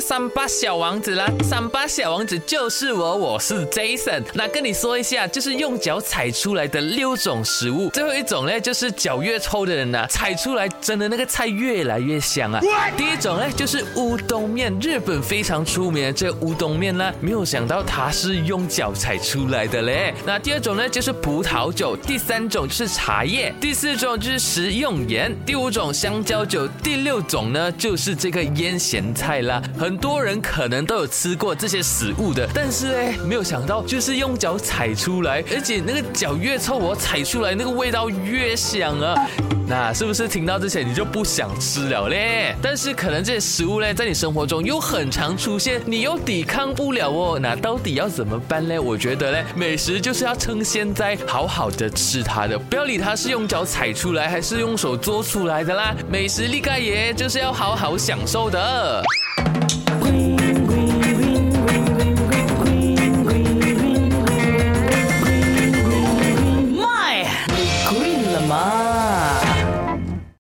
[0.00, 4.22] 三八小王子啦，三八小王子就是我，我是 Jason。
[4.34, 12.60] 那跟你说一下，就是用脚踩出来的六种食物，最后一种呢，就是脚越臭的人呢，踩出来真的那个菜越来越香啊。
[12.96, 20.12] 第一种呢，就是乌冬面，日本非常出名的这乌冬面呢，没有想到它是用脚踩出来的嘞。
[20.26, 29.59] 那第二种呢，就是葡萄酒，第三种是茶叶，第四种就是食用盐，第五种香蕉酒，第六种呢，就是这个腌咸菜啦。
[29.78, 39.14] 很多人可能都有吃过这些食物的，但是哎，没有想到就是用脚踩出来，而且那个脚越臭，我踩出来那个味道越香啊。
[39.66, 42.56] 那是不是听到这些你就不想吃了嘞？
[42.60, 47.38] 但是可能这些食物呢，在你生活中又很常出现，你又抵抗不了哦。
[47.40, 48.76] 那到底要怎么办呢？
[48.76, 55.94] 我觉得呢，美食就是要趁现在好好的吃它的，不要理它是用脚踩出来还是用手做出来的啦。
[56.10, 59.04] 美食立盖爷就是要好好享受的。
[59.98, 64.10] green, green, green, green, green, green, green, green,
[65.04, 66.76] green, green,